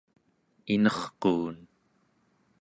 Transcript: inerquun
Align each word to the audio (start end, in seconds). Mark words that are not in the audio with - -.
inerquun 0.73 1.57